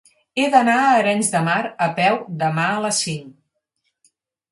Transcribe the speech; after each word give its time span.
He 0.37 0.45
d'anar 0.53 0.77
a 0.85 0.93
Arenys 1.01 1.29
de 1.35 1.41
Mar 1.47 1.57
a 1.87 1.89
peu 1.99 2.17
demà 2.45 2.65
a 2.71 2.81
les 2.87 3.03
cinc. 3.09 4.11